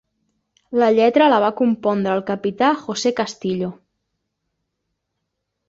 [0.83, 3.71] La lletra la va compondre el capità José Castillo.